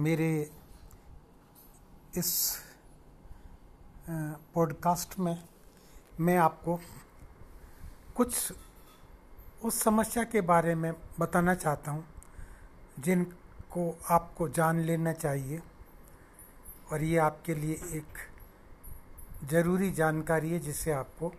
मेरे 0.00 0.50
इस 2.16 2.58
पॉडकास्ट 4.54 5.18
में 5.18 5.44
मैं 6.20 6.36
आपको 6.36 6.80
कुछ 8.16 8.52
उस 9.64 9.82
समस्या 9.82 10.24
के 10.24 10.40
बारे 10.40 10.74
में 10.74 10.92
बताना 11.20 11.54
चाहता 11.54 11.90
हूँ, 11.90 12.04
जिनको 13.00 13.98
आपको 14.10 14.48
जान 14.48 14.80
लेना 14.80 15.12
चाहिए 15.12 15.62
और 16.92 17.02
ये 17.02 17.18
आपके 17.18 17.54
लिए 17.54 17.72
एक 17.72 18.18
ज़रूरी 19.44 19.90
जानकारी 19.90 20.50
है 20.50 20.58
जिसे 20.58 20.92
आपको 20.92 21.32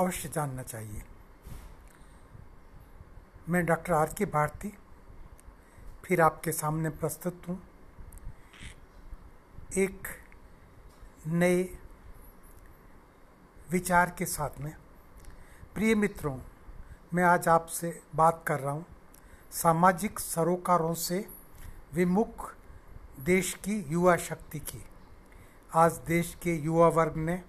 अवश्य 0.00 0.28
जानना 0.28 0.62
चाहिए। 0.62 1.02
मैं 3.48 3.66
डॉक्टर 3.66 3.92
आर 3.92 4.14
के 4.18 4.26
भारती 4.26 4.72
फिर 6.04 6.20
आपके 6.20 6.52
सामने 6.52 6.90
प्रस्तुत 6.90 7.42
हूँ। 7.48 7.62
एक 9.76 10.08
नए 11.26 11.78
विचार 13.70 14.14
के 14.18 14.26
साथ 14.26 14.60
में। 14.60 14.74
प्रिय 15.74 15.94
मित्रों, 15.94 16.38
मैं 17.14 17.24
आज 17.24 17.48
आपसे 17.48 18.02
बात 18.14 18.44
कर 18.46 18.60
रहा 18.60 18.72
हूँ। 18.72 18.86
सामाजिक 19.50 20.18
सरोकारों 20.18 20.94
से 20.94 21.28
विमुख 21.94 22.54
देश 23.20 23.54
की 23.54 23.86
युवा 23.88 24.16
शक्ति 24.16 24.58
की। 24.58 24.84
आज 25.74 25.92
देश 25.92 26.36
के 26.42 26.54
युवा 26.54 26.88
वर्ग 26.88 27.16
ने 27.16 27.42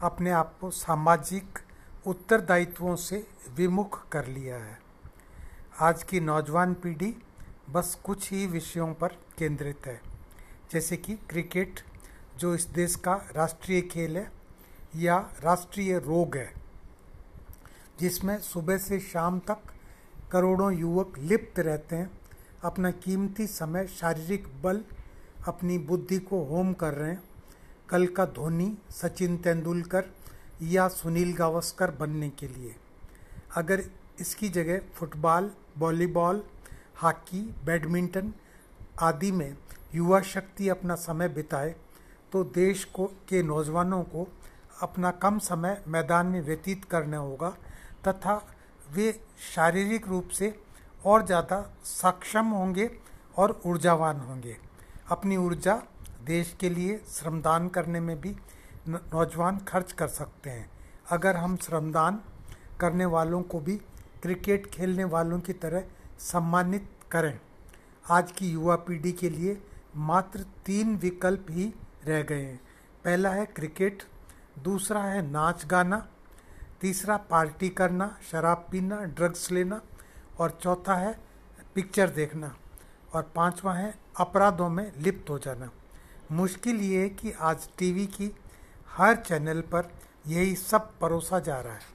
अपने 0.00 0.30
आप 0.30 0.58
को 0.60 0.70
सामाजिक 0.70 1.58
उत्तरदायित्वों 2.06 2.96
से 2.96 3.26
विमुख 3.50 4.08
कर 4.08 4.26
लिया 4.26 4.56
है। 4.56 4.78
आज 5.80 6.02
की 6.02 6.20
नौजवान 6.20 6.74
पीढ़ी 6.74 7.16
बस 7.72 8.00
कुछ 8.04 8.30
ही 8.30 8.46
विषयों 8.46 8.94
पर 8.94 9.08
केंद्रित 9.08 9.86
है। 9.86 10.00
जैसे 10.72 10.96
कि 10.96 11.14
क्रिकेट, 11.14 11.80
जो 12.38 12.54
इस 12.54 12.64
देश 12.64 12.96
का 12.96 13.14
राष्ट्रीय 13.14 13.80
खेल 13.80 14.16
है, 14.16 14.32
या 14.96 15.18
राष्ट्रीय 15.44 15.98
रोग 15.98 16.36
है, 16.36 16.52
जिसमें 18.00 18.38
सुबह 18.38 18.78
से 18.78 19.00
शाम 19.00 19.38
तक 19.38 19.58
करोड़ों 20.32 20.72
युवक 20.72 21.18
लिप्त 21.18 21.58
रहते 21.58 21.96
हैं, 21.96 22.10
अपना 22.64 22.90
कीमती 22.90 23.46
समय, 23.46 23.86
शारीरिक 23.86 24.62
बल, 24.62 24.84
अपनी 25.46 25.78
बुद्धि 25.78 26.18
को 26.18 26.44
होम 26.44 26.72
कर 26.72 26.94
रहे 26.94 27.10
हैं। 27.10 27.22
कल 27.88 28.06
का 28.06 28.26
धोनी, 28.26 28.78
सचिन 28.90 29.36
तेंदुलकर 29.36 30.04
या 30.62 30.88
सुनील 30.88 31.34
गावस्कर 31.34 31.90
बनने 31.90 32.30
के 32.30 32.48
लिए। 32.48 32.76
अगर 33.54 33.84
इसकी 34.20 34.48
जगह 34.48 34.80
फुटबॉल, 34.94 35.50
वॉलीबॉल 35.78 36.44
हॉकी, 36.96 37.40
बैडमिंटन 37.64 38.32
आदि 39.00 39.30
में 39.32 39.56
युवा 39.94 40.20
शक्ति 40.22 40.68
अपना 40.68 40.94
समय 40.96 41.28
बिताए 41.28 41.74
तो 42.32 42.42
देश 42.44 42.84
को, 42.84 43.06
के 43.28 43.42
नौजवानों 43.42 44.02
को 44.04 44.26
अपना 44.82 45.10
कम 45.22 45.38
समय 45.40 45.82
मैदान 45.88 46.26
में 46.26 46.40
व्यतीत 46.40 46.84
करना 46.84 47.16
होगा 47.18 47.50
तथा 48.08 48.34
वे 48.92 49.12
शारीरिक 49.54 50.08
रूप 50.08 50.28
से 50.28 50.54
और 51.04 51.24
ज़्यादा 51.26 51.60
सक्षम 51.84 52.46
होंगे 52.48 52.90
और 53.36 53.60
ऊर्जावान 53.66 54.20
होंगे। 54.20 54.56
अपनी 55.10 55.36
ऊर्जा 55.36 55.74
देश 56.26 56.54
के 56.60 56.68
लिए 56.70 56.96
श्रमदान 57.08 57.68
करने 57.68 58.00
में 58.00 58.20
भी 58.20 58.34
नौजवान 58.88 59.58
खर्च 59.58 59.92
कर 59.92 60.08
सकते 60.08 60.50
हैं। 60.50 60.70
अगर 61.10 61.36
हम 61.36 61.56
श्रमदान 61.56 62.20
करने 62.80 63.04
वालों 63.06 63.42
को 63.42 63.60
भी 63.60 63.76
क्रिकेट 64.22 64.66
खेलने 64.66 65.04
वालों 65.06 65.38
की 65.40 65.52
तरह 65.54 65.84
सम्मानित 66.22 66.88
करें। 67.10 67.38
आज 68.10 68.32
की 68.32 68.50
युवा 68.50 68.74
पीढ़ी 68.76 69.12
के 69.12 69.30
लिए 69.30 69.62
मात्र 69.96 70.44
तीन 70.66 70.96
विकल्प 70.96 71.46
ही 71.50 71.64
रह 72.04 72.22
गए 72.22 72.42
हैं। 72.42 72.60
पहला 73.04 73.30
है 73.30 73.46
क्रिकेट, 73.46 74.02
दूसरा 74.58 75.02
है 75.02 75.22
नाच 75.30 75.64
गाना, 75.66 76.06
तीसरा 76.80 77.16
पार्टी 77.16 77.68
करना, 77.68 78.18
शराब 78.30 78.66
पीना, 78.70 78.96
ड्रग्स 78.96 79.50
लेना 79.50 79.80
और 80.38 80.58
चौथा 80.62 80.94
है 80.94 81.18
पिक्चर 81.74 82.10
देखना 82.10 82.54
और 83.14 83.22
पांचवा 83.36 83.74
है 83.74 83.94
अपराधों 84.16 84.68
में 84.68 84.92
लिप्त 84.98 85.30
हो 85.30 85.38
जाना। 85.38 85.70
मुश्किल 86.32 86.76
ये 86.76 87.00
है 87.02 87.08
कि 87.08 87.32
आज 87.32 87.68
टीवी 87.78 88.06
की 88.06 88.30
हर 88.88 89.16
चैनल 89.16 89.60
पर 89.60 89.90
यही 90.26 90.54
सब 90.56 90.90
परोसा 90.98 91.38
जा 91.38 91.60
रहा 91.60 91.74
है। 91.74 91.90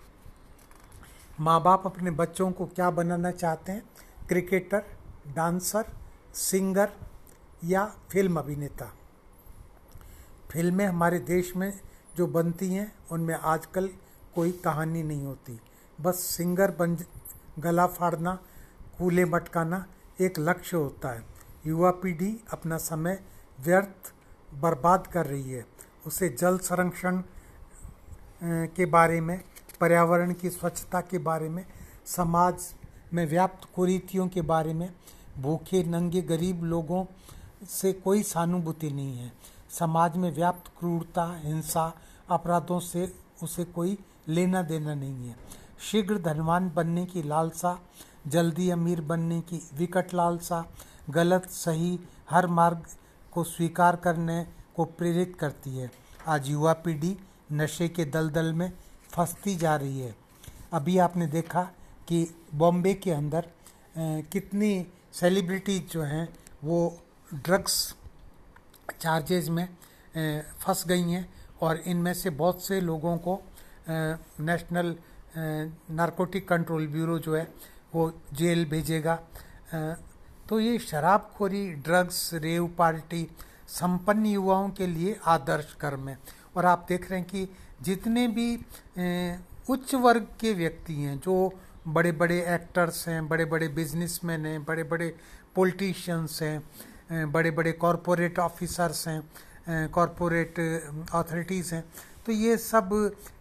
माँ 1.39 1.61
बाप 1.63 1.85
अपने 1.85 2.11
बच्चों 2.11 2.51
को 2.51 2.65
क्या 2.65 2.89
बनाना 2.91 3.31
चाहते 3.31 3.71
हैं? 3.71 3.83
क्रिकेटर, 4.29 4.83
डांसर, 5.35 5.85
सिंगर 6.33 6.89
या 7.63 7.85
फ़िल्म 8.11 8.39
अभिनेता। 8.39 8.91
फ़िल्में 10.51 10.85
हमारे 10.85 11.19
देश 11.19 11.55
में 11.55 11.71
जो 12.15 12.27
बनती 12.27 12.73
हैं, 12.73 12.91
उनमें 13.11 13.35
आजकल 13.35 13.89
कोई 14.35 14.51
कहानी 14.51 15.03
नहीं 15.03 15.25
होती। 15.25 15.59
बस 16.01 16.19
सिंगर 16.19 16.71
बन, 16.71 16.97
गला 17.59 17.87
फाड़ना, 17.87 18.33
कूले 18.97 19.25
मटकाना 19.25 19.85
एक 20.21 20.39
लक्ष्य 20.39 20.77
होता 20.77 21.09
है। 21.09 21.23
युवा 21.65 21.91
पीढ़ी 21.91 22.31
अपना 22.51 22.77
समय 22.77 23.19
व्यर्थ, 23.59 24.13
बर्बाद 24.53 25.07
कर 25.07 25.25
रही 25.25 25.51
है। 25.51 25.65
उसे 26.07 26.29
जल 26.29 26.57
संरक्षण 26.57 27.21
के 28.43 28.85
बारे 28.85 29.21
में, 29.21 29.41
पर्यावरण 29.79 30.33
की 30.33 30.49
स्वच्छता 30.49 31.01
के 31.01 31.17
बारे 31.17 31.49
में, 31.49 31.65
समाज 32.05 32.73
में 33.13 33.25
व्याप्त 33.25 33.67
कुरीतियों 33.75 34.27
के 34.27 34.41
बारे 34.41 34.73
में, 34.73 34.93
भूखे, 35.37 35.83
नंगे, 35.83 36.21
गरीब 36.21 36.63
लोगों 36.63 37.05
से 37.69 37.93
कोई 37.93 38.23
सहानुभूति 38.23 38.91
नहीं 38.91 39.17
है। 39.17 39.31
समाज 39.69 40.17
में 40.17 40.35
व्याप्त 40.35 40.71
क्रूरता, 40.79 41.41
हिंसा, 41.43 41.93
अपराधों 42.29 42.79
से 42.79 43.13
उसे 43.43 43.63
कोई 43.63 43.97
लेना 44.27 44.61
देना 44.61 44.95
नहीं 44.95 45.27
है। 45.27 45.35
शीघ्र 45.79 46.17
धनवान 46.17 46.71
बनने 46.75 47.05
की 47.05 47.23
लालसा, 47.23 47.79
जल्दी 48.27 48.69
अमीर 48.69 49.01
बनने 49.01 49.41
की 49.41 49.69
विकट 49.73 50.13
लालसा, 50.13 50.65
गलत, 51.09 51.49
सही, 51.49 51.99
हर 52.29 52.47
मार्ग 52.47 52.85
को 53.31 53.43
स्वीकार 53.43 53.95
करने 53.95 54.47
को 54.75 54.85
प्रेरित 54.85 55.37
करती 55.39 55.77
है। 55.77 55.91
आज 56.27 56.49
युवा 56.49 56.73
पीढ़ी 56.73 57.17
नशे 57.51 57.89
के 57.89 58.05
दलदल 58.05 58.53
में 58.53 58.71
फंसती 59.11 59.55
जा 59.55 59.75
रही 59.75 59.99
है। 59.99 60.15
अभी 60.73 60.97
आपने 60.97 61.27
देखा 61.27 61.69
कि 62.07 62.27
बॉम्बे 62.55 62.93
के 62.93 63.11
अंदर 63.11 63.47
कितनी 64.31 64.85
सेलिब्रिटी 65.13 65.79
जो 65.91 66.01
हैं, 66.01 66.27
वो 66.63 67.01
ड्रग्स 67.33 67.95
चार्जेज 69.01 69.49
में 69.49 69.67
फंस 70.59 70.83
गई 70.87 71.01
हैं 71.01 71.27
और 71.61 71.77
इनमें 71.87 72.13
से 72.13 72.29
बहुत 72.31 72.63
से 72.63 72.79
लोगों 72.81 73.17
को 73.17 73.41
नेशनल 73.89 74.95
नारकोटिक 75.37 76.47
कंट्रोल 76.47 76.87
ब्यूरो 76.87 77.17
जो 77.19 77.35
है, 77.35 77.47
वो 77.95 78.11
जेल 78.33 78.65
भेजेगा। 78.65 79.19
तो 80.49 80.59
ये 80.59 80.77
शराबखोरी 80.79 81.69
ड्रग्स 81.75 82.33
रेव 82.33 82.67
पार्टी, 82.77 83.27
संपन्न 83.69 84.25
युवाओं 84.25 84.69
के 84.69 84.87
लिए 84.87 85.17
आदर्श 85.25 85.73
कर्म 85.81 86.07
है। 86.09 86.17
और 86.55 86.65
आप 86.65 86.85
देख 86.89 87.09
रहे 87.09 87.19
हैं 87.19 87.27
कि 87.29 87.47
जितने 87.81 88.27
भी 88.27 88.55
उच्च 89.69 89.93
वर्ग 89.95 90.27
के 90.39 90.53
व्यक्ति 90.53 90.93
हैं, 90.93 91.17
जो 91.19 91.53
बड़े 91.87 92.11
बड़े 92.13 92.39
एक्टर्स 92.53 93.07
हैं 93.07 93.27
बड़े 93.27 93.45
बड़े 93.45 93.67
बिजनेसमैन 93.75 94.45
हैं 94.45 94.63
बड़े 94.65 94.83
बड़े 94.85 95.13
पॉलिटिशियंस 95.55 96.39
हैं 96.41 97.31
बड़े 97.31 97.51
बड़े 97.51 97.71
कॉरपोरेट 97.73 98.39
ऑफिसर्स 98.39 99.07
हैं 99.07 99.89
कॉरपोरेट 99.89 100.59
अथॉरिटीज़ 100.59 101.73
हैं। 101.75 101.83
तो 102.25 102.31
ये 102.31 102.57
सब 102.57 102.89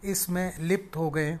इसमें 0.05 0.53
लिप्त 0.59 0.95
हो 0.97 1.09
गए 1.09 1.37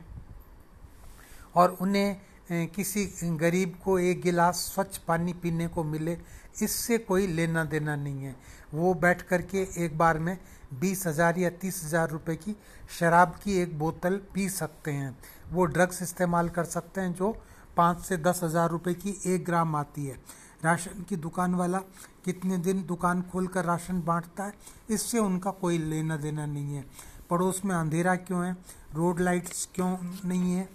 और 1.55 1.77
उन्हें 1.81 2.67
किसी 2.69 3.05
गरीब 3.37 3.77
को 3.83 3.97
एक 3.99 4.21
गिलास 4.21 4.55
स्वच्छ 4.73 4.97
पानी 4.97 5.33
पीने 5.33 5.67
को 5.67 5.83
मिले, 5.83 6.17
इससे 6.61 6.97
कोई 6.99 7.27
लेना 7.27 7.63
देना 7.65 7.95
नहीं 7.95 8.23
है। 8.23 8.35
वो 8.73 8.93
बैठ 8.95 9.21
कर 9.21 9.41
के 9.43 9.67
एक 9.85 9.97
बार 9.97 10.19
में 10.19 10.37
बीस 10.73 11.05
हज़ार 11.07 11.37
या 11.39 11.49
तीस 11.61 11.81
हज़ार 11.85 12.09
रुपये 12.09 12.35
की 12.35 12.55
शराब 12.99 13.35
की 13.43 13.57
एक 13.61 13.77
बोतल 13.79 14.19
पी 14.33 14.47
सकते 14.49 14.91
हैं। 14.91 15.17
वो 15.51 15.65
ड्रग्स 15.65 16.01
इस्तेमाल 16.01 16.49
कर 16.49 16.65
सकते 16.65 17.01
हैं 17.01 17.13
जो 17.13 17.35
पाँच 17.77 17.99
से 17.99 18.17
दस 18.17 18.39
हज़ार 18.43 18.69
रुपये 18.69 18.93
की 18.93 19.15
एक 19.25 19.45
ग्राम 19.45 19.75
आती 19.75 20.05
है। 20.05 20.15
राशन 20.63 21.03
की 21.09 21.15
दुकान 21.17 21.55
वाला 21.55 21.79
कितने 22.25 22.57
दिन 22.57 22.83
दुकान 22.85 23.21
खोल 23.21 23.47
कर 23.47 23.65
राशन 23.65 24.01
बांटता 24.01 24.43
है, 24.43 24.53
इससे 24.89 25.19
उनका 25.19 25.51
कोई 25.51 25.77
लेना 25.79 26.17
देना 26.17 26.45
नहीं 26.45 26.75
है। 26.75 26.85
पड़ोस 27.29 27.61
में 27.65 27.75
अंधेरा 27.75 28.15
क्यों 28.17 28.45
है? 28.45 28.55
रोड 28.95 29.19
लाइट्स 29.19 29.67
क्यों 29.75 29.95
नहीं 30.25 30.53
है, 30.53 30.67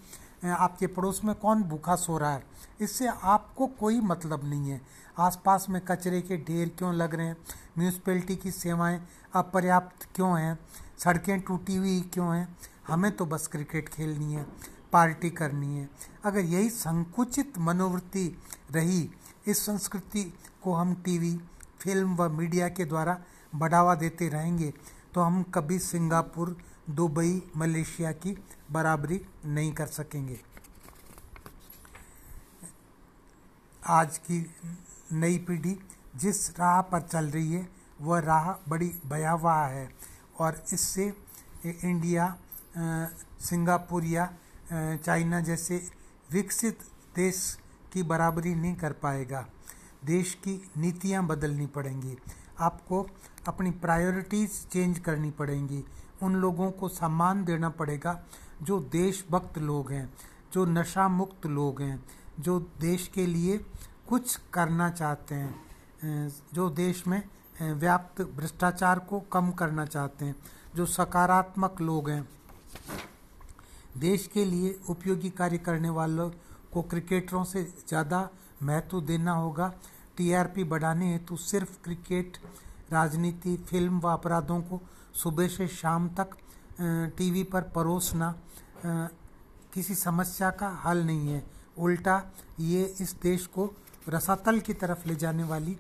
आपके 0.47 0.87
पड़ोस 0.89 1.21
में 1.25 1.35
कौन 1.35 1.63
भूखा 1.63 1.97
सो 1.97 2.19
रहा 2.19 2.33
है? 2.33 2.43
इससे 2.81 3.07
आपको 3.07 3.67
कोई 3.81 4.01
मतलब 4.03 4.45
नहीं 4.45 4.71
है। 4.71 4.81
आसपास 5.19 5.67
में 5.71 5.81
कचरे 5.81 6.21
के 6.21 6.37
ढेर 6.39 6.69
क्यों 6.79 6.95
लग 6.95 7.15
रहे 7.15 7.27
हैं? 7.27 7.37
म्यूनसिपैलिटी 7.79 8.37
की 8.37 8.51
सेवाएँ 8.51 9.01
अपर्याप्त 9.35 10.09
क्यों 10.15 10.39
हैं? 10.41 10.59
सड़कें 10.99 11.41
टूटी 11.41 11.77
हुई 11.77 12.01
क्यों 12.13 12.35
हैं? 12.37 12.49
हमें 12.89 13.11
तो 13.17 13.27
बस 13.27 13.47
क्रिकेट 13.47 13.89
खेलनी 13.89 14.33
है, 14.35 14.47
पार्टी 14.93 15.31
करनी 15.33 15.77
है। 15.77 15.89
अगर 16.25 16.45
यही 16.45 16.71
संकुचित 16.71 17.59
मनोवृत्ति 17.59 18.27
रही 18.71 19.09
इस 19.47 19.65
संस्कृति 19.67 20.23
को 20.63 20.75
हम 20.75 20.95
टीवी, 21.05 21.37
फ़िल्म 21.81 22.17
व 22.17 22.29
मीडिया 22.31 22.69
के 22.69 22.85
द्वारा 22.85 23.19
बढ़ावा 23.53 23.95
देते 23.95 24.29
रहेंगे 24.29 24.73
तो 25.15 25.21
हम 25.21 25.43
कभी 25.55 25.79
सिंगापुर, 25.79 26.57
दुबई, 26.91 27.43
मलेशिया 27.57 28.13
की 28.13 28.37
बराबरी 28.71 29.21
नहीं 29.47 29.73
कर 29.73 29.87
सकेंगे। 29.89 30.39
आज 33.83 34.19
की 34.21 34.47
नई 35.13 35.39
पीढ़ी 35.39 35.79
जिस 36.17 36.51
राह 36.51 36.81
पर 36.83 37.01
चल 37.03 37.25
रही 37.27 37.53
है, 37.53 37.69
वह 38.01 38.21
राह 38.21 38.51
बड़ी 38.69 38.93
भयावह 39.07 39.65
है 39.67 39.89
और 40.39 40.63
इससे 40.73 41.13
इंडिया 41.67 42.35
सिंगापुर 42.75 44.05
या 44.05 44.29
चाइना 44.73 45.41
जैसे 45.41 45.83
विकसित 46.31 46.79
देश 47.17 47.59
की 47.93 48.03
बराबरी 48.03 48.55
नहीं 48.55 48.75
कर 48.75 48.93
पाएगा। 48.93 49.47
देश 50.05 50.35
की 50.35 50.61
नीतियाँ 50.77 51.27
बदलनी 51.27 51.67
पड़ेंगी। 51.67 52.17
आपको 52.61 53.07
अपनी 53.49 53.71
प्रायोरिटीज़ 53.71 54.67
चेंज 54.67 54.99
करनी 54.99 55.31
पड़ेंगी। 55.31 55.85
उन 56.23 56.35
लोगों 56.35 56.71
को 56.71 56.89
सम्मान 56.89 57.45
देना 57.45 57.69
पड़ेगा 57.69 58.23
जो 58.63 58.79
देशभक्त 58.93 59.59
लोग 59.59 59.91
हैं, 59.93 60.13
जो 60.53 60.65
नशा 60.65 61.09
मुक्त 61.09 61.47
लोग 61.47 61.81
हैं, 61.83 62.03
जो 62.41 62.59
देश 62.81 63.09
के 63.15 63.27
लिए 63.27 63.57
कुछ 64.09 64.37
करना 64.53 64.91
चाहते 64.91 65.35
हैं 65.35 66.29
जो 66.55 66.69
देश 66.71 67.07
में 67.07 67.23
व्याप्त 67.63 68.23
भ्रष्टाचार 68.37 68.99
को 68.99 69.21
कम 69.33 69.51
करना 69.51 69.85
चाहते 69.87 70.25
हैं, 70.25 70.35
जो 70.75 70.87
सकारात्मक 70.87 71.81
लोग 71.81 72.11
हैं 72.11 72.29
देश 73.99 74.27
के 74.35 74.45
लिए 74.45 74.79
उपयोगी 74.89 75.31
कार्य 75.33 75.59
करने 75.59 75.91
वालों 75.91 76.31
को 76.73 76.83
क्रिकेटरों 76.83 77.45
से 77.45 77.63
ज़्यादा 77.65 78.29
महत्व 78.63 79.01
देना 79.03 79.33
होगा। 79.33 79.73
टीआरपी 80.17 80.65
बढ़ाने 80.65 81.13
हेतु 81.13 81.37
सिर्फ़ 81.39 81.77
क्रिकेट, 81.85 82.37
राजनीति, 82.93 83.57
फ़िल्म 83.69 84.01
व 84.01 84.09
अपराधों 84.09 84.61
को 84.63 84.81
सुबह 85.15 85.49
से 85.49 85.67
शाम 85.71 86.09
तक 86.11 86.37
टीवी 87.17 87.43
पर 87.45 87.63
परोसना 87.75 88.35
किसी 89.75 89.95
समस्या 89.95 90.51
का 90.53 90.69
हल 90.85 91.05
नहीं 91.07 91.29
है। 91.29 91.43
उल्टा 91.79 92.17
ये 92.61 92.85
इस 93.01 93.15
देश 93.23 93.47
को 93.49 93.71
रसातल 94.09 94.61
की 94.61 94.73
तरफ़ 94.75 95.09
ले 95.09 95.15
जाने 95.17 95.45
वाली 95.45 95.77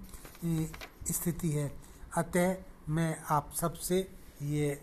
स्थिति 1.13 1.51
है। 1.51 1.71
अतः 2.17 2.55
मैं 2.89 3.17
आप 3.31 3.51
सबसे 3.55 3.99
ये 4.43 4.81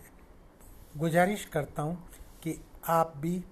गुजारिश 0.98 1.44
करता 1.46 1.82
हूँ 1.82 1.98
कि 2.44 2.56
आप 2.88 3.14
भी 3.18 3.44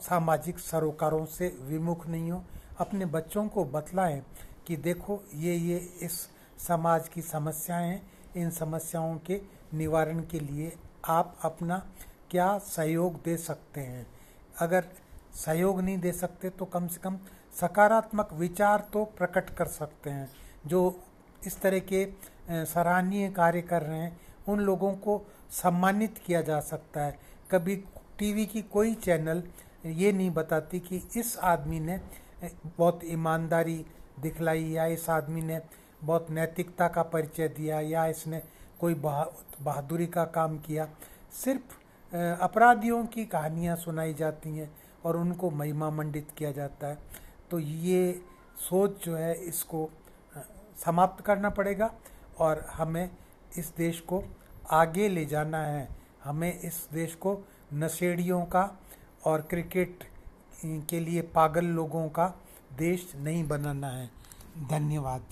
सामाजिक 0.00 0.58
सरोकारों 0.58 1.24
से 1.26 1.48
विमुख 1.62 2.06
नहीं 2.06 2.30
हो। 2.30 2.42
अपने 2.78 3.06
बच्चों 3.06 3.46
को 3.48 3.64
बतलाएँ 3.64 4.22
कि 4.66 4.76
देखो, 4.76 5.22
ये 5.34 5.54
ये 5.54 5.76
इस 6.02 6.28
समाज 6.58 7.08
की 7.08 7.22
समस्याएँ 7.22 7.88
हैं। 7.88 8.02
इन 8.36 8.50
समस्याओं 8.50 9.16
के 9.18 9.40
निवारण 9.74 10.20
के 10.20 10.40
लिए 10.40 10.72
आप 11.08 11.36
अपना 11.44 11.78
क्या 12.30 12.56
सहयोग 12.58 13.22
दे 13.24 13.36
सकते 13.36 13.80
हैं? 13.80 14.06
अगर 14.60 14.84
सहयोग 15.34 15.80
नहीं 15.80 15.98
दे 15.98 16.12
सकते 16.12 16.50
तो 16.50 16.64
कम 16.64 16.86
से 16.86 17.00
कम 17.00 17.18
सकारात्मक 17.60 18.32
विचार 18.32 18.88
तो 18.92 19.04
प्रकट 19.18 19.50
कर 19.50 19.66
सकते 19.66 20.10
हैं। 20.10 20.30
जो 20.66 21.00
इस 21.46 21.60
तरह 21.60 21.78
के 21.92 22.06
सराहनीय 22.50 23.28
कार्य 23.30 23.62
कर 23.62 23.82
रहे 23.82 23.98
हैं, 23.98 24.20
उन 24.48 24.60
लोगों 24.60 24.92
को 24.94 25.22
सम्मानित 25.52 26.18
किया 26.26 26.40
जा 26.42 26.60
सकता 26.60 27.04
है। 27.04 27.18
कभी 27.50 27.76
टीवी 28.18 28.46
की 28.46 28.62
कोई 28.62 28.94
चैनल 28.94 29.42
ये 29.86 30.12
नहीं 30.12 30.30
बताती 30.30 30.80
कि 30.80 31.02
इस 31.16 31.36
आदमी 31.38 31.80
ने 31.80 32.00
बहुत 32.78 33.00
ईमानदारी 33.04 33.84
दिखलाई 34.20 34.64
या 34.64 34.84
इस 34.86 35.08
आदमी 35.10 35.42
ने 35.42 35.60
बहुत 36.04 36.30
नैतिकता 36.30 36.88
का 36.88 37.02
परिचय 37.02 37.48
दिया 37.48 37.80
या 37.80 38.06
इसने 38.06 38.42
कोई 38.80 38.94
बहादुरी 38.94 40.06
का 40.06 40.24
काम 40.24 40.58
किया। 40.58 40.88
सिर्फ़ 41.34 42.12
अपराधियों 42.42 43.04
की 43.06 43.24
कहानियाँ 43.24 43.76
सुनाई 43.76 44.14
जाती 44.14 44.56
हैं 44.56 44.70
और 45.04 45.16
उनको 45.16 45.50
महिमा 45.50 45.90
मंडित 45.90 46.28
किया 46.36 46.52
जाता 46.52 46.86
है। 46.86 46.98
तो 47.50 47.58
ये 47.58 48.20
सोच 48.60 49.04
जो 49.04 49.14
है, 49.16 49.34
इसको 49.34 49.90
समाप्त 50.84 51.24
करना 51.24 51.50
पड़ेगा 51.50 51.90
और 52.38 52.64
हमें 52.70 53.10
इस 53.58 53.72
देश 53.76 54.00
को 54.00 54.22
आगे 54.70 55.08
ले 55.08 55.24
जाना 55.24 55.66
है। 55.66 55.88
हमें 56.24 56.60
इस 56.60 56.88
देश 56.92 57.14
को 57.14 57.44
नशेड़ियों 57.74 58.44
का 58.44 58.78
और 59.24 59.40
क्रिकेट 59.40 60.04
के 60.64 61.00
लिए 61.00 61.22
पागल 61.22 61.64
लोगों 61.64 62.08
का 62.08 62.34
देश 62.78 63.12
नहीं 63.16 63.48
बनाना 63.48 63.88
है। 63.88 64.10
धन्यवाद। 64.70 65.22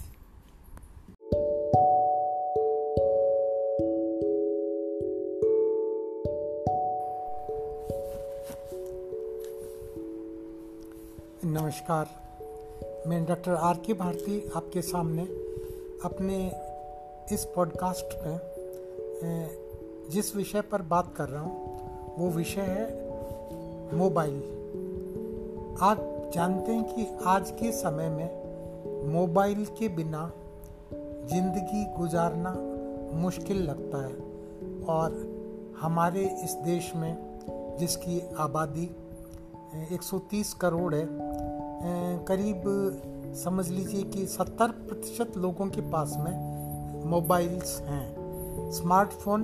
नमस्कार। 11.45 12.23
मैं 13.07 13.25
डॉक्टर 13.25 13.55
आर 13.55 13.75
के 13.75 13.95
भारती 13.95 14.51
आपके 14.57 14.83
सामने 14.83 15.23
अपने 16.05 16.53
इस 17.35 17.45
पॉडकास्ट 17.45 18.27
में 18.27 18.52
जिस 19.23 20.35
विषय 20.37 20.61
पर 20.61 20.83
बात 20.83 21.15
कर 21.17 21.29
रहा 21.29 21.43
हूँ, 21.43 22.17
वो 22.19 22.31
विषय 22.31 22.61
है 22.61 23.97
मोबाइल। 23.99 24.37
आप 25.83 26.31
जानते 26.35 26.73
हैं 26.73 26.95
कि 26.95 27.07
आज 27.27 27.51
के 27.51 27.73
समय 27.73 28.09
में 28.09 29.13
मोबाइल 29.13 29.65
के 29.79 29.89
बिना 29.89 30.31
ज़िंदगी 31.31 31.85
गुजारना 31.99 32.55
मुश्किल 33.17 33.63
लगता 33.63 34.07
है 34.07 34.85
और 34.85 35.17
हमारे 35.81 36.25
इस 36.45 36.53
देश 36.65 36.93
में 36.97 37.77
जिसकी 37.81 38.21
आबादी 38.39 38.89
130 39.95 40.53
करोड़ 40.53 40.95
है 40.95 41.07
करीब 42.25 42.63
समझ 43.45 43.69
लीजिए 43.69 44.03
कि 44.03 44.27
70 44.27 44.73
प्रतिशत 44.89 45.37
लोगों 45.37 45.67
के 45.67 45.81
पास 45.81 46.17
में 46.19 47.05
मोबाइल्स 47.11 47.81
हैं। 47.81 48.22
स्मार्टफ़ोन 48.73 49.43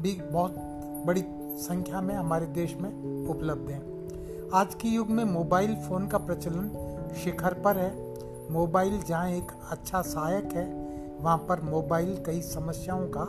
भी 0.00 0.12
बहुत 0.32 0.54
बड़ी 1.06 1.24
संख्या 1.58 2.00
में 2.00 2.14
हमारे 2.14 2.46
देश 2.46 2.76
में 2.80 3.28
उपलब्ध 3.28 3.70
हैं। 3.70 4.50
आज 4.54 4.74
के 4.74 4.88
युग 4.88 5.10
में 5.10 5.24
मोबाइल 5.24 5.74
फ़ोन 5.76 6.06
का 6.06 6.18
प्रचलन 6.18 6.68
शिखर 7.24 7.54
पर 7.54 7.76
है। 7.76 7.92
मोबाइल 8.52 9.02
जहाँ 9.02 9.30
एक 9.30 9.52
अच्छा 9.70 10.02
सहायक 10.02 10.52
है, 10.52 10.66
वहाँ 11.20 11.36
पर 11.38 11.60
मोबाइल 11.60 12.16
कई 12.26 12.40
समस्याओं 12.42 13.06
का 13.06 13.28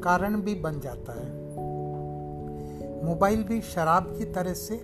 कारण 0.00 0.40
भी 0.40 0.54
बन 0.54 0.80
जाता 0.80 1.12
है। 1.12 1.28
मोबाइल 3.04 3.44
भी 3.44 3.60
शराब 3.60 4.14
की 4.18 4.24
तरह 4.24 4.54
से 4.54 4.74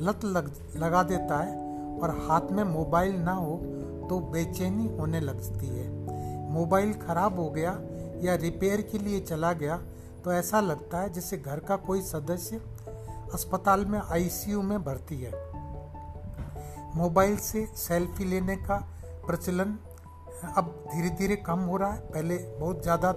लत 0.00 0.24
लग, 0.24 0.50
लगा 0.76 1.02
देता 1.02 1.38
है 1.38 1.98
और 1.98 2.10
हाथ 2.28 2.52
में 2.52 2.64
मोबाइल 2.64 3.16
ना 3.16 3.32
हो 3.32 3.56
तो 4.10 4.20
बेचैनी 4.32 4.88
होने 4.96 5.20
लगती 5.20 5.66
है। 5.66 5.88
मोबाइल 6.50 6.92
खराब 6.92 7.38
हो 7.40 7.50
गया 7.50 7.80
या 8.20 8.34
रिपेयर 8.36 8.80
के 8.82 8.98
लिए 8.98 9.20
चला 9.20 9.52
गया 9.54 9.76
तो 10.24 10.32
ऐसा 10.32 10.60
लगता 10.60 11.00
है 11.00 11.12
जैसे 11.12 11.36
घर 11.36 11.60
का 11.60 11.76
कोई 11.82 12.00
सदस्य 12.02 12.60
अस्पताल 13.34 13.84
में 13.84 13.98
आईसीयू 14.00 14.62
में 14.62 14.82
भर्ती 14.84 15.20
है। 15.20 15.32
मोबाइल 16.96 17.36
से 17.38 17.64
सेल्फी 17.78 18.24
लेने 18.24 18.56
का 18.58 18.76
प्रचलन 19.26 19.78
अब 20.56 20.74
धीरे 20.86 21.08
धीरे 21.10 21.36
कम 21.38 21.58
हो 21.60 21.76
रहा 21.76 21.92
है। 21.92 22.00
पहले 22.02 22.36
बहुत 22.50 22.82
ज़्यादा 22.82 23.12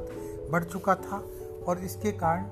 बढ़ 0.51 0.63
चुका 0.63 0.95
था 0.98 1.24
और 1.67 1.79
इसके 1.79 2.12
कारण 2.13 2.45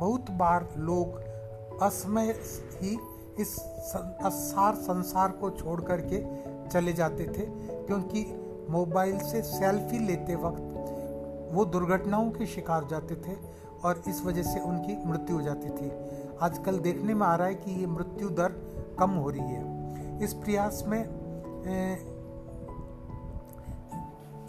बहुत 0.00 0.30
बार 0.38 0.68
लोग 0.78 1.80
असमय 1.82 2.32
ही 2.74 2.98
इस 3.40 3.54
सार 3.56 4.74
संसार 4.76 5.30
को 5.32 5.50
छोड़ 5.52 5.80
करके 5.80 6.22
चले 6.68 6.92
जाते 6.92 7.24
थे, 7.26 7.46
क्योंकि 7.86 8.24
मोबाइल 8.70 9.18
से 9.22 9.42
सेल्फी 9.44 9.98
लेते 9.98 10.34
वक्त 10.36 10.65
वो 11.56 11.64
दुर्घटनाओं 11.64 12.30
के 12.30 12.46
शिकार 12.46 12.86
जाते 12.90 13.14
थे 13.26 13.36
और 13.84 14.02
इस 14.08 14.24
वजह 14.24 14.42
से 14.42 14.60
उनकी 14.60 14.96
मृत्यु 15.06 15.36
हो 15.36 15.42
जाती 15.42 15.68
थी। 15.68 15.90
आजकल 16.42 16.78
देखने 16.78 17.14
में 17.14 17.26
आ 17.26 17.34
रहा 17.36 17.46
है 17.48 17.54
कि 17.54 17.80
ये 17.80 17.86
मृत्यु 17.86 18.28
दर 18.30 18.52
कम 18.98 19.10
हो 19.10 19.30
रही 19.30 19.40
है। 19.40 20.24
इस 20.24 20.34
प्रयास 20.34 20.82
में 20.86 20.98
ए, 20.98 21.96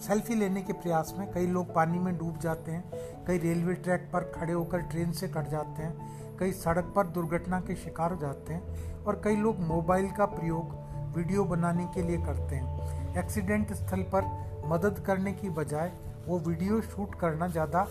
सेल्फी 0.01 0.35
लेने 0.35 0.61
के 0.61 0.73
प्रयास 0.73 1.13
में 1.17 1.31
कई 1.31 1.47
लोग 1.47 1.73
पानी 1.73 1.99
में 1.99 2.17
डूब 2.17 2.37
जाते 2.39 2.71
हैं 2.71 3.23
कई 3.27 3.37
रेलवे 3.37 3.73
ट्रैक 3.73 4.09
पर 4.13 4.31
खड़े 4.35 4.53
होकर 4.53 4.81
ट्रेन 4.81 5.11
से 5.11 5.27
कट 5.27 5.49
जाते 5.49 5.83
हैं 5.83 6.37
कई 6.39 6.51
सड़क 6.51 6.91
पर 6.95 7.07
दुर्घटना 7.07 7.59
के 7.59 7.75
शिकार 7.75 8.11
हो 8.11 8.17
जाते 8.21 8.53
हैं 8.53 9.03
और 9.03 9.21
कई 9.23 9.35
लोग 9.35 9.59
मोबाइल 9.59 10.09
का 10.11 10.25
प्रयोग 10.25 10.75
वीडियो 11.15 11.43
बनाने 11.43 11.85
के 11.85 12.01
लिए 12.01 12.17
करते 12.17 12.55
हैं। 12.55 13.15
एक्सीडेंट 13.17 13.73
स्थल 13.73 14.01
पर 14.13 14.29
मदद 14.65 14.99
करने 14.99 15.33
की 15.33 15.49
बजाय 15.49 15.91
वो 16.27 16.37
वीडियो 16.39 16.79
शूट 16.83 17.15
करना 17.19 17.47
ज़्यादा 17.47 17.87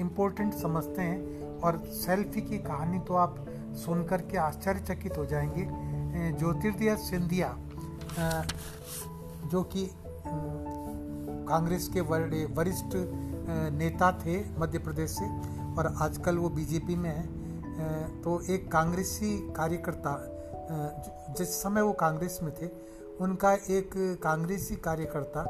इम्पोर्टेंट 0.00 0.54
समझते 0.54 1.02
हैं। 1.02 1.58
और 1.60 1.76
सेल्फी 1.94 2.40
की 2.40 2.58
कहानी 2.58 2.98
तो 2.98 3.14
आप 3.14 3.44
सुन 3.76 4.04
कर 4.04 4.20
के 4.22 4.38
आश्चर्यचकित 4.38 5.18
हो 5.18 5.24
जाएँगे। 5.26 5.66
ज्योतिर्दय 6.38 6.96
सिंधिया 6.98 7.54
जो 9.50 9.62
कि 9.72 9.88
कांग्रेस 11.48 11.88
के 11.88 12.00
वरिष्ठ 12.00 12.96
नेता 13.74 14.10
थे 14.24 14.38
मध्य 14.60 14.78
प्रदेश 14.78 15.10
से 15.10 15.24
और 15.74 15.94
आजकल 16.02 16.36
वो 16.36 16.48
बीजेपी 16.48 16.96
में 16.96 17.10
है। 17.10 17.26
तो 18.22 18.40
एक 18.50 18.70
कांग्रेसी 18.72 19.36
कार्यकर्ता 19.56 20.16
जिस 21.38 21.54
समय 21.62 21.82
वो 21.82 21.92
कांग्रेस 22.00 22.38
में 22.42 22.52
थे, 22.54 22.66
उनका 23.20 23.52
एक 23.52 23.90
कांग्रेसी 24.22 24.76
कार्यकर्ता 24.78 25.44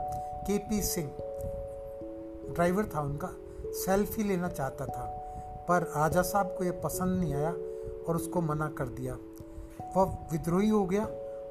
के 0.47 0.59
पी 0.59 0.83
सिंह 0.83 1.09
ड्राइवर 2.55 2.85
था 2.95 3.01
उनका, 3.01 3.29
सेल्फी 3.75 4.23
लेना 4.23 4.49
चाहता 4.49 4.87
था, 4.87 5.05
पर 5.69 5.83
राजा 5.97 6.23
साहब 6.23 6.55
को 6.59 6.65
यह 6.65 6.81
पसंद 6.85 7.21
नहीं 7.21 7.35
आया 7.35 7.51
और 8.09 8.17
उसको 8.17 8.41
मना 8.41 8.69
कर 8.69 8.89
दिया। 8.89 9.17
वह 9.97 10.17
विद्रोही 10.33 10.69
हो 10.69 10.85
गया 10.85 11.05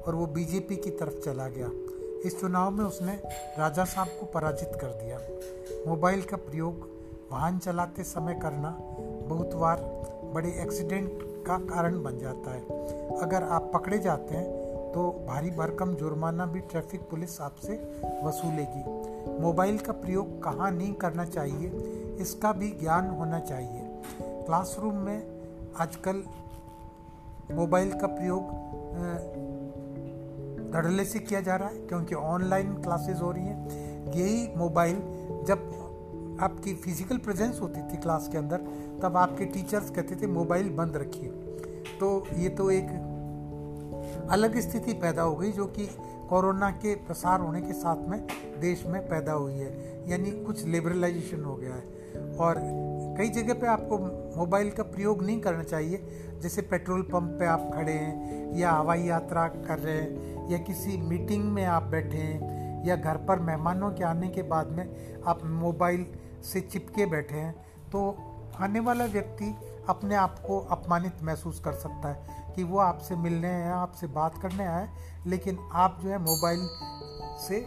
और 0.06 0.14
वो 0.14 0.26
बीजेपी 0.26 0.76
की 0.76 0.90
तरफ़ 0.90 1.18
चला 1.18 1.48
गया। 1.48 1.70
इस 2.26 2.40
चुनाव 2.40 2.70
में 2.70 2.84
उसने 2.84 3.12
राजा 3.58 3.84
साहब 3.84 4.08
को 4.20 4.26
पराजित 4.26 4.78
कर 4.80 4.88
दिया। 4.94 5.18
मोबाइल 5.86 6.22
का 6.22 6.36
प्रयोग 6.36 6.88
वाहन 7.32 7.58
चलाते 7.58 8.04
समय 8.04 8.34
करना 8.34 8.70
बहुत 9.28 9.54
बार 9.54 9.80
बड़े 10.34 10.50
एक्सीडेंट 10.62 11.18
का 11.46 11.58
कारण 11.58 12.02
बन 12.02 12.18
जाता 12.18 12.50
है। 12.50 13.18
अगर 13.18 13.42
आप 13.42 13.70
पकड़े 13.74 13.98
जाते 13.98 14.34
हैं 14.34 14.92
तो 14.92 15.10
भारी 15.26 15.50
भरकम 15.50 15.94
जुर्माना 15.94 16.46
भी 16.46 16.60
ट्रैफ़िक 16.60 17.00
पुलिस 17.00 17.40
आपसे 17.40 17.74
वसूलेगी। 18.24 18.82
मोबाइल 19.40 19.78
का 19.78 19.92
प्रयोग 19.94 20.42
कहाँ 20.42 20.70
नहीं 20.70 20.92
करना 20.94 21.24
चाहिए, 21.26 21.68
इसका 22.20 22.52
भी 22.52 22.70
ज्ञान 22.80 23.08
होना 23.10 23.38
चाहिए। 23.40 23.82
क्लासरूम 24.20 24.96
में 24.96 25.72
आजकल 25.76 26.22
मोबाइल 27.52 27.92
का 27.92 28.06
प्रयोग 28.06 28.58
धड़ल्ले 30.72 31.04
से 31.04 31.18
किया 31.18 31.40
जा 31.40 31.56
रहा 31.56 31.68
है, 31.68 31.78
क्योंकि 31.78 32.14
ऑनलाइन 32.14 32.74
क्लासेस 32.74 33.20
हो 33.20 33.30
रही 33.30 33.44
हैं। 33.44 34.12
यही 34.14 34.48
मोबाइल, 34.56 34.96
जब 35.46 36.38
आपकी 36.40 36.74
फ़िज़िकल 36.74 37.18
प्रेजेंस 37.18 37.60
होती 37.60 37.80
थी 37.82 37.96
क्लास 37.96 38.28
के 38.32 38.38
अंदर, 38.38 38.58
तब 39.02 39.16
आपके 39.16 39.44
टीचर्स 39.46 39.90
कहते 39.90 40.16
थे, 40.16 40.26
मोबाइल 40.26 40.68
बंद 40.76 40.96
रखिए। 40.96 41.28
तो 42.00 42.24
ये 42.34 42.48
तो 42.48 42.70
एक 42.70 42.86
अलग 44.28 44.58
स्थिति 44.60 44.92
पैदा 44.92 45.22
हो 45.22 45.36
गई 45.36 45.52
जो 45.52 45.66
कि 45.66 45.86
कोरोना 46.30 46.70
के 46.70 46.94
प्रसार 46.94 47.40
होने 47.40 47.60
के 47.62 47.72
साथ 47.72 48.08
में 48.08 48.26
देश 48.60 48.86
में 48.86 49.08
पैदा 49.08 49.32
हुई 49.32 49.54
है। 49.54 50.02
यानी 50.10 50.30
कुछ 50.30 50.64
लिबरलाइजेशन 50.64 51.44
हो 51.44 51.56
गया 51.56 51.74
है। 51.74 52.00
और 52.36 52.54
कई 53.18 53.28
जगह 53.28 53.54
पे 53.54 53.66
आपको 53.66 53.98
मोबाइल 54.36 54.70
का 54.70 54.82
प्रयोग 54.82 55.22
नहीं 55.22 55.40
करना 55.40 55.62
चाहिए। 55.62 56.08
जैसे 56.42 56.62
पेट्रोल 56.62 57.02
पंप 57.02 57.36
पे 57.38 57.46
आप 57.46 57.70
खड़े 57.74 57.92
हैं, 57.92 58.54
या 58.56 58.70
हवाई 58.70 59.02
यात्रा 59.02 59.48
कर 59.48 59.78
रहे 59.78 59.94
हैं, 59.94 60.50
या 60.50 60.58
किसी 60.58 60.96
मीटिंग 60.96 61.44
में 61.44 61.64
आप 61.64 61.82
बैठे 61.82 62.18
हैं, 62.18 62.60
या 62.86 62.96
घर 62.96 63.16
पर 63.16 63.38
मेहमानों 63.38 63.90
के 63.90 64.04
आने 64.04 64.28
के 64.28 64.42
बाद 64.42 64.70
में 64.70 65.16
आप 65.26 65.44
मोबाइल 65.44 66.06
से 66.44 66.60
चिपके 66.60 67.06
बैठे 67.06 67.36
हैं 67.36 67.52
तो 67.92 68.18
आने 68.60 68.80
वाला 68.80 69.04
व्यक्ति 69.04 69.56
अपने 69.88 70.14
आप 70.14 70.38
को 70.38 70.58
अपमानित 70.70 71.22
महसूस 71.22 71.60
कर 71.60 71.72
सकता 71.72 72.08
है 72.08 72.52
कि 72.56 72.64
वो 72.64 72.78
आपसे 72.78 73.16
मिलने 73.16 73.48
आया 73.48 73.74
आपसे 73.74 74.06
बात 74.06 74.38
करने 74.42 74.66
आए 74.66 74.88
लेकिन 75.26 75.58
आप 75.72 75.98
जो 76.02 76.08
है 76.08 76.18
मोबाइल 76.18 76.68
से 77.38 77.60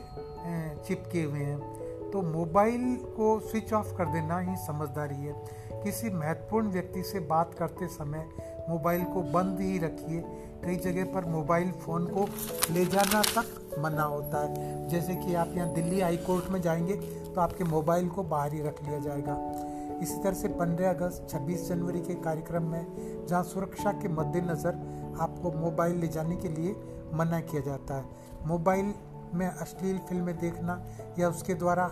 चिपके 0.88 1.24
हुए 1.24 1.40
हैं। 1.40 2.12
तो 2.12 2.22
मोबाइल 2.22 2.96
को 2.96 3.40
स्विच 3.40 3.74
ऑफ़ 3.74 3.94
कर 3.94 4.06
देना 4.06 4.40
ही 4.40 4.56
समझदारी 4.56 5.16
है। 5.16 5.34
किसी 5.84 6.10
महत्वपूर्ण 6.10 6.68
व्यक्ति 6.68 7.04
से 7.04 7.20
बात 7.20 7.54
करते 7.54 7.88
समय 7.88 8.30
मोबाइल 8.70 9.04
को 9.04 9.22
बंद 9.22 9.60
ही 9.60 9.78
रखिए। 9.78 10.22
कई 10.66 10.76
जगह 10.76 11.14
पर 11.14 11.26
मोबाइल 11.26 11.72
फ़ोन 11.72 12.06
को 12.06 12.28
ले 12.74 12.86
जाना 12.86 13.22
तक 13.22 13.80
मना 13.80 14.04
होता 14.04 14.42
है। 14.42 14.88
जैसे 14.90 15.16
कि 15.16 15.34
आप 15.34 15.54
यहाँ 15.56 15.74
दिल्ली 15.74 16.02
हाई 16.02 16.18
कोर्ट 16.18 16.50
में 16.50 16.62
जाएँगे 16.62 16.94
तो 17.26 17.42
आपके 17.42 17.64
मोबाइल 17.64 18.10
को 18.10 18.24
बाहर 18.24 18.54
ही 18.54 18.62
रख 18.62 18.84
लिया 18.84 19.00
जाएगा। 19.00 19.36
इसी 20.02 20.18
तरह 20.24 20.34
से 20.34 20.48
15 20.50 20.90
अगस्त 20.90 21.28
26 21.30 21.68
जनवरी 21.70 22.00
के 22.00 22.14
कार्यक्रम 22.24 22.64
में 22.64 23.26
जहाँ 23.28 23.44
सुरक्षा 23.44 23.92
के 23.92 24.08
मद्देनज़र 24.08 25.16
आपको 25.22 25.52
मोबाइल 25.52 25.98
ले 26.00 26.08
जाने 26.08 26.36
के 26.36 26.50
लिए 26.50 26.76
मना 27.14 27.40
किया 27.42 27.62
जाता 27.62 27.96
है। 27.96 28.48
मोबाइल 28.48 28.94
में 29.34 29.48
अश्लील 29.48 29.98
फ़िल्में 30.00 30.38
देखना 30.38 30.82
या 31.20 31.30
उसके 31.30 31.54
द्वारा 31.54 31.84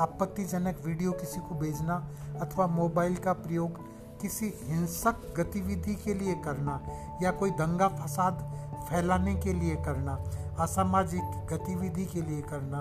आपत्तिजनक 0.00 0.82
वीडियो 0.86 1.12
किसी 1.12 1.40
को 1.40 1.54
भेजना 1.54 1.94
अथवा 2.40 2.66
मोबाइल 2.66 3.16
का 3.16 3.32
प्रयोग 3.32 3.78
किसी 4.20 4.52
हिंसक 4.62 5.22
गतिविधि 5.38 5.94
के 5.94 6.14
लिए 6.14 6.34
करना 6.44 6.80
या 7.22 7.30
कोई 7.30 7.50
दंगा 7.50 7.88
फसाद 7.88 8.42
फैलाने 8.90 9.34
के 9.34 9.52
लिए 9.52 9.76
करना, 9.76 10.14
असामाजिक 10.60 11.46
गतिविधि 11.52 12.04
के 12.04 12.22
लिए 12.22 12.42
करना 12.42 12.80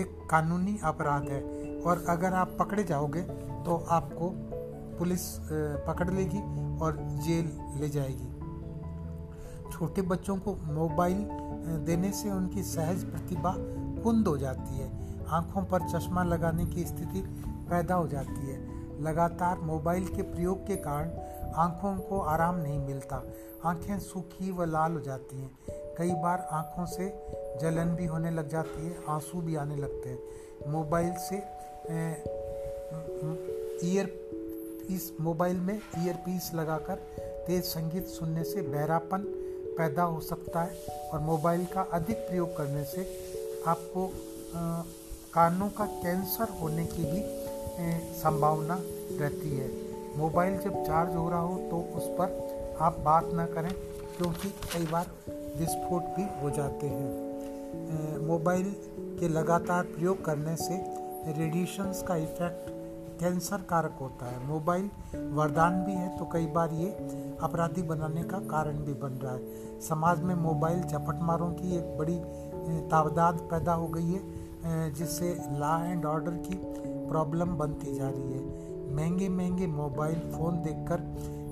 एक 0.00 0.18
कानूनी 0.30 0.78
अपराध 0.84 1.28
है। 1.28 1.40
और 1.86 2.04
अगर 2.08 2.34
आप 2.34 2.56
पकड़े 2.58 2.84
जाओगे 2.84 3.22
तो 3.64 3.76
आपको 3.90 4.30
पुलिस 4.98 5.22
पकड़ 5.86 6.10
लेगी 6.10 6.40
और 6.78 6.96
जेल 7.24 7.50
ले 7.80 7.88
जाएगी। 7.88 8.28
छोटे 9.70 10.02
बच्चों 10.02 10.36
को 10.36 10.54
मोबाइल 10.72 11.26
देने 11.86 12.10
से 12.12 12.30
उनकी 12.30 12.62
सहज 12.62 13.04
प्रतिभा 13.04 13.54
कुंद 14.02 14.28
हो 14.28 14.36
जाती 14.38 14.78
है। 14.78 14.88
आँखों 15.28 15.62
पर 15.64 15.88
चश्मा 15.88 16.22
लगाने 16.24 16.64
की 16.66 16.84
स्थिति 16.84 17.22
पैदा 17.70 17.94
हो 17.94 18.06
जाती 18.08 18.46
है। 18.46 18.58
लगातार 19.02 19.58
मोबाइल 19.58 20.06
के 20.06 20.22
प्रयोग 20.22 20.66
के 20.66 20.76
कारण 20.76 21.10
आँखों 21.56 21.94
को 22.00 22.20
आराम 22.20 22.56
नहीं 22.56 22.78
मिलता। 22.78 23.22
आँखें 23.64 23.98
सूखी 23.98 24.50
व 24.50 24.64
लाल 24.64 24.92
हो 24.92 25.00
जाती 25.00 25.40
हैं। 25.40 25.50
कई 25.98 26.12
बार 26.14 26.46
आँखों 26.52 26.86
से 26.86 27.08
जलन 27.62 27.94
भी 27.96 28.06
होने 28.06 28.30
लग 28.30 28.48
जाती 28.48 28.86
है, 28.86 28.96
आँसू 29.08 29.40
भी 29.40 29.56
आने 29.56 29.76
लगते 29.76 30.08
हैं। 30.08 30.18
मोबाइल 30.68 31.12
से 31.20 31.36
ईयर, 33.82 34.06
इस 34.90 35.12
मोबाइल 35.20 35.56
में 35.56 35.74
ईयर 35.74 36.14
पीस 36.16 36.50
लगाकर 36.54 36.94
तेज 37.46 37.62
संगीत 37.64 38.06
सुनने 38.08 38.44
से 38.44 38.62
बहरापन 38.62 39.24
पैदा 39.78 40.02
हो 40.02 40.20
सकता 40.20 40.62
है 40.62 41.08
और 41.12 41.20
मोबाइल 41.20 41.64
का 41.64 41.82
अधिक 41.92 42.16
प्रयोग 42.18 42.56
करने 42.56 42.84
से 42.84 43.02
आपको 43.66 44.10
कानों 45.34 45.68
का 45.68 45.86
कैंसर 45.86 46.48
होने 46.60 46.84
की 46.86 47.04
भी 47.04 47.22
संभावना 48.20 48.78
रहती 49.20 49.56
है। 49.56 49.68
मोबाइल 50.16 50.58
जब 50.58 50.84
चार्ज 50.84 51.14
हो 51.16 51.28
रहा 51.30 51.40
हो 51.40 51.56
तो 51.70 51.80
उस 51.98 52.06
पर 52.18 52.76
आप 52.80 52.98
बात 52.98 53.32
ना 53.34 53.46
करें, 53.46 53.72
क्योंकि 54.16 54.48
कई 54.48 54.86
बार 54.86 55.06
विस्फोट 55.58 56.02
भी 56.16 56.24
हो 56.42 56.50
जाते 56.50 56.86
हैं। 56.86 57.29
मोबाइल 58.26 58.74
के 59.20 59.28
लगातार 59.28 59.84
प्रयोग 59.86 60.24
करने 60.24 60.56
से 60.56 60.76
रेडिएशंस 61.32 62.02
का 62.02 62.16
इफ़ेक्ट 62.16 62.68
कैंसर 63.20 63.62
कारक 63.70 63.96
होता 64.00 64.26
है। 64.26 64.46
मोबाइल 64.46 64.90
वरदान 65.34 65.82
भी 65.84 65.92
है 65.92 66.08
तो 66.18 66.24
कई 66.32 66.46
बार 66.46 66.72
ये 66.72 66.90
अपराधी 67.42 67.82
बनाने 67.82 68.22
का 68.22 68.38
कारण 68.50 68.78
भी 68.78 68.92
बन 68.94 69.18
रहा 69.22 69.32
है। 69.34 69.80
समाज 69.80 70.22
में 70.22 70.34
मोबाइल 70.34 70.82
झपटमारों 70.82 71.50
की 71.52 71.76
एक 71.76 71.96
बड़ी 71.98 72.18
तादाद 72.88 73.38
पैदा 73.50 73.72
हो 73.72 73.88
गई 73.88 74.12
है 74.12 74.92
जिससे 74.92 75.36
लॉ 75.52 75.76
एंड 75.82 76.04
ऑर्डर 76.06 76.36
की 76.46 76.58
प्रॉब्लम 77.08 77.56
बनती 77.56 77.94
जा 77.94 78.08
रही 78.08 78.32
है। 78.32 78.94
महँगे 78.96 79.28
महँगे 79.28 79.66
मोबाइल 79.66 80.18
फ़ोन 80.30 80.62
देखकर 80.62 81.00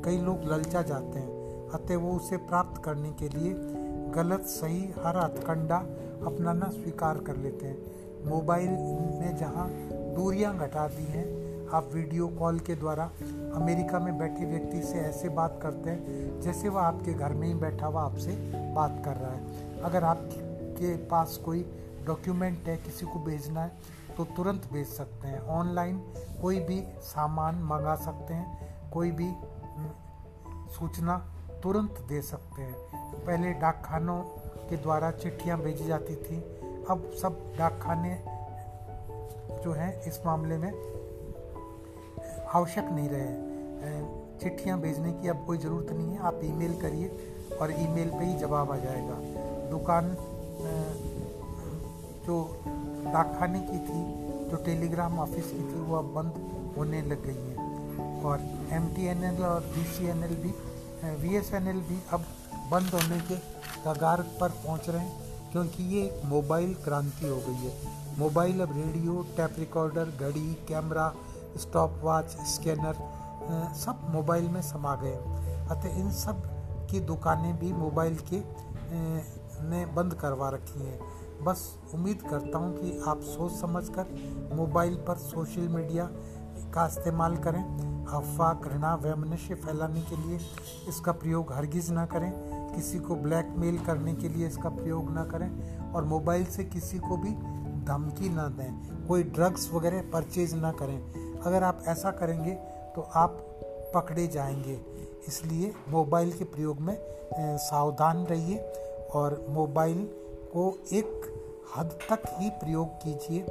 कई 0.04 0.18
लोग 0.18 0.52
ललचा 0.52 0.82
जाते 0.82 1.18
हैं, 1.18 1.70
अतः 1.70 1.96
वो 1.96 2.16
उसे 2.16 2.36
प्राप्त 2.48 2.82
करने 2.84 3.10
के 3.12 3.28
लिए 3.28 3.54
गलत, 4.14 4.42
सही, 4.42 4.80
हर 4.98 5.16
हथकंडा 5.16 5.78
अपनाना 6.22 6.68
स्वीकार 6.70 7.18
कर 7.18 7.36
लेते 7.36 7.66
हैं। 7.66 8.26
मोबाइल 8.26 8.68
ने 9.20 9.32
जहाँ 9.38 9.68
दूरियाँ 10.14 10.56
घटा 10.58 10.86
दी 10.88 11.04
हैं, 11.06 11.26
आप 11.68 11.90
वीडियो 11.94 12.26
कॉल 12.28 12.58
के 12.58 12.74
द्वारा 12.74 13.04
अमेरिका 13.54 13.98
में 13.98 14.18
बैठे 14.18 14.44
व्यक्ति 14.44 14.82
से 14.82 14.98
ऐसे 14.98 15.28
बात 15.30 15.58
करते 15.62 15.90
हैं, 15.90 16.40
जैसे 16.40 16.68
वह 16.68 16.82
आपके 16.82 17.14
घर 17.14 17.32
में 17.32 17.46
ही 17.48 17.54
बैठा 17.56 17.86
हुआ 17.86 18.02
आपसे 18.02 18.32
बात 18.74 19.02
कर 19.04 19.16
रहा 19.16 19.32
है। 19.32 19.80
अगर 19.80 20.04
आपके 20.04 20.96
पास 21.06 21.36
कोई 21.36 21.64
डॉक्यूमेंट 22.06 22.68
है, 22.68 22.76
किसी 22.76 23.06
को 23.06 23.18
भेजना 23.20 23.62
है 23.62 23.96
तो 24.16 24.24
तुरंत 24.26 24.68
भेज 24.72 24.86
सकते 24.86 25.28
हैं। 25.28 25.40
ऑनलाइन 25.50 25.98
कोई 26.42 26.60
भी 26.60 26.82
सामान 27.04 27.62
मंगा 27.64 27.94
सकते 27.96 28.34
हैं, 28.34 28.90
कोई 28.90 29.10
भी 29.10 29.30
सूचना 30.70 31.16
तुरंत 31.62 32.00
दे 32.08 32.20
सकते 32.22 32.62
हैं। 32.62 32.74
पहले 33.16 33.52
डाक 33.54 33.82
खानों 33.84 34.20
के 34.70 34.76
द्वारा 34.76 35.10
चिट्ठियाँ 35.12 35.58
भेजी 35.60 35.86
जाती 35.86 36.14
थी। 36.16 36.36
अब 36.90 37.10
सब 37.22 37.40
डाक 37.58 37.78
खाने 37.82 38.14
जो 39.64 39.72
हैं 39.72 39.90
इस 40.02 40.20
मामले 40.26 40.56
में 40.56 40.72
आवश्यक 42.48 42.88
नहीं 42.92 43.08
रहे 43.08 43.30
चिट्ठियाँ 44.38 44.78
भेजने 44.80 45.12
की 45.12 45.28
अब 45.28 45.44
कोई 45.46 45.58
ज़रूरत 45.58 45.90
नहीं 45.92 46.12
है। 46.12 46.18
आप 46.20 46.40
ईमेल 46.44 46.74
करिए 46.80 47.08
और 47.60 47.70
ईमेल 47.72 48.10
पे 48.10 48.24
ही 48.24 48.38
जवाब 48.38 48.70
आ 48.72 48.76
जाएगा। 48.76 49.16
दुकान 49.70 50.14
जो 52.26 52.36
डाक 53.06 53.36
खाने 53.38 53.60
की 53.60 53.78
थी, 53.78 54.00
जो 54.50 54.56
टेलीग्राम 54.64 55.18
ऑफ़िस 55.18 55.50
की 55.50 55.62
थी, 55.62 55.80
वो 55.80 55.96
अब 55.96 56.12
बंद 56.14 56.32
होने 56.76 57.02
लग 57.02 57.24
गई 57.26 57.42
है। 57.44 57.56
और 58.22 58.40
एमटीएनएल 58.72 59.42
और 59.44 59.60
बी 59.74 59.82
भी 60.36 60.52
वी 61.22 61.40
भी 61.80 61.98
अब 62.12 62.24
बंद 62.70 62.94
होने 62.94 63.18
के 63.28 63.36
कगार 63.84 64.22
पर 64.40 64.48
पहुँच 64.64 64.88
रहे 64.88 65.00
हैं, 65.00 65.50
क्योंकि 65.52 65.84
ये 65.94 66.20
मोबाइल 66.24 66.74
क्रांति 66.84 67.26
हो 67.26 67.36
गई 67.38 67.66
है। 67.66 67.96
मोबाइल 68.18 68.60
अब 68.60 68.72
रेडियो, 68.76 69.22
टैप 69.36 69.54
रिकॉर्डर, 69.58 70.04
घड़ी, 70.20 70.54
कैमरा 70.68 71.12
स्टॉप 71.58 72.00
वॉच 72.02 72.36
स्कैनर 72.48 72.96
सब 73.76 74.00
मोबाइल 74.10 74.48
में 74.48 74.60
समा 74.62 74.94
गए 74.94 75.16
अतः 75.70 75.98
इन 75.98 76.10
सब 76.14 76.42
की 76.90 77.00
दुकानें 77.02 77.58
भी 77.58 77.72
मोबाइल 77.74 78.16
के 78.32 78.42
ने 79.62 79.84
बंद 79.94 80.14
करवा 80.14 80.48
रखी 80.50 80.80
हैं। 80.80 80.98
बस 81.44 81.62
उम्मीद 81.94 82.22
करता 82.30 82.58
हूँ 82.58 82.76
कि 82.76 83.00
आप 83.08 83.20
सोच 83.22 83.52
समझ 83.52 83.84
कर 83.88 84.06
मोबाइल 84.56 84.94
पर 85.08 85.16
सोशल 85.18 85.68
मीडिया 85.68 86.08
का 86.74 86.86
इस्तेमाल 86.86 87.36
करें। 87.36 87.62
अफवाह 88.08 88.52
घृणा 88.54 88.94
व 88.94 89.14
मनुष्य 89.16 89.54
फैलाने 89.54 90.00
के 90.00 90.16
लिए 90.16 90.38
इसका 90.88 91.12
प्रयोग 91.12 91.52
हरगिज़ 91.52 91.92
ना 91.92 92.06
करें। 92.06 92.32
किसी 92.74 92.98
को 92.98 93.14
ब्लैकमेल 93.14 93.78
करने 93.78 94.14
के 94.14 94.28
लिए 94.28 94.46
इसका 94.46 94.68
प्रयोग 94.68 95.10
ना 95.10 95.24
करें 95.24 95.50
और 95.92 96.04
मोबाइल 96.04 96.44
से 96.44 96.64
किसी 96.64 96.98
को 96.98 97.16
भी 97.16 97.30
धमकी 97.84 98.28
ना 98.28 98.48
दें। 98.48 99.06
कोई 99.06 99.22
ड्रग्स 99.22 99.72
वगैरह 99.72 100.02
परचेज 100.12 100.54
ना 100.54 100.72
करें। 100.72 100.98
अगर 101.40 101.62
आप 101.62 101.82
ऐसा 101.86 102.10
करेंगे 102.10 102.54
तो 102.96 103.08
आप 103.14 103.44
पकड़े 103.94 104.26
जाएँगे। 104.26 104.80
इसलिए 105.28 105.72
मोबाइल 105.88 106.32
के 106.32 106.44
प्रयोग 106.44 106.80
में 106.80 106.96
सावधान 107.58 108.24
रहिए 108.24 108.58
और 109.14 109.46
मोबाइल 109.48 110.04
को 110.52 110.78
एक 110.92 111.34
हद 111.76 111.98
तक 112.10 112.22
ही 112.28 112.50
प्रयोग 112.50 112.88
कीजिए। 112.88 113.46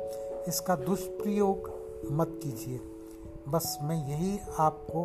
इसका 0.48 0.76
दुष्प्रयोग 0.76 1.72
मत 2.12 2.40
कीजिए। 2.44 2.80
बस 3.48 3.78
मैं 3.82 3.96
यही 4.10 4.40
आपको 4.60 5.04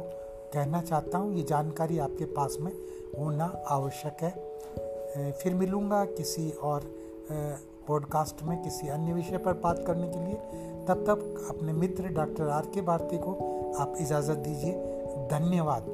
कहना 0.54 0.80
चाहता 0.82 1.18
हूँ, 1.18 1.34
ये 1.34 1.42
जानकारी 1.42 1.98
आपके 1.98 2.24
पास 2.24 2.56
में 2.60 2.72
होना 3.18 3.44
आवश्यक 3.66 4.22
है। 4.22 5.32
फिर 5.32 5.54
मिलूँगा 5.54 6.04
किसी 6.04 6.50
और 6.50 6.90
पॉडकास्ट 7.88 8.42
में 8.42 8.62
किसी 8.62 8.88
अन्य 8.88 9.12
विषय 9.12 9.38
पर 9.38 9.52
बात 9.52 9.84
करने 9.86 10.08
के 10.08 10.24
लिए। 10.26 10.34
तब 10.88 11.04
तक 11.08 11.46
अपने 11.50 11.72
मित्र 11.72 12.08
डॉक्टर 12.08 12.48
आर 12.48 12.66
के 12.66 12.80
भारती 12.80 13.18
को 13.18 13.32
आप 13.78 13.94
इजाज़त 14.00 14.38
दीजिए। 14.38 14.72
धन्यवाद। 15.30 15.92